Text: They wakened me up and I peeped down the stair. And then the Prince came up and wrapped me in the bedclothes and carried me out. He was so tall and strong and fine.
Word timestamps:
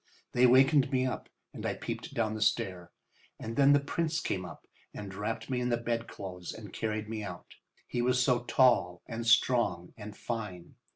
They 0.31 0.47
wakened 0.47 0.91
me 0.91 1.05
up 1.05 1.29
and 1.53 1.63
I 1.63 1.75
peeped 1.75 2.15
down 2.15 2.33
the 2.33 2.41
stair. 2.41 2.91
And 3.39 3.55
then 3.55 3.71
the 3.73 3.79
Prince 3.79 4.19
came 4.19 4.45
up 4.45 4.65
and 4.95 5.13
wrapped 5.13 5.47
me 5.47 5.61
in 5.61 5.69
the 5.69 5.77
bedclothes 5.77 6.51
and 6.55 6.73
carried 6.73 7.07
me 7.07 7.21
out. 7.21 7.53
He 7.85 8.01
was 8.01 8.19
so 8.19 8.39
tall 8.45 9.03
and 9.07 9.27
strong 9.27 9.93
and 9.97 10.17
fine. 10.17 10.73